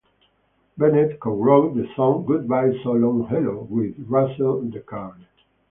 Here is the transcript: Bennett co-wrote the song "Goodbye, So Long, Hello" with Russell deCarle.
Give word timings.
Bennett 0.79 1.19
co-wrote 1.19 1.75
the 1.75 1.87
song 1.95 2.25
"Goodbye, 2.25 2.71
So 2.83 2.93
Long, 2.93 3.27
Hello" 3.29 3.67
with 3.69 3.93
Russell 4.09 4.63
deCarle. 4.63 5.27